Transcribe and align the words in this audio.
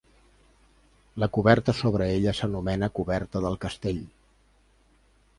La 1.23 1.27
coberta 1.35 1.75
sobre 1.79 2.07
ella 2.15 2.33
s'anomena 2.37 2.89
coberta 3.01 3.43
del 3.43 3.59
castell. 3.67 4.01